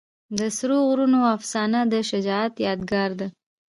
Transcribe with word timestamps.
د 0.37 0.39
سرو 0.57 0.77
غرونو 0.89 1.19
افسانه 1.35 1.79
د 1.91 1.93
شجاعت 2.09 2.53
یادګار 2.67 3.11
ده. 3.19 3.27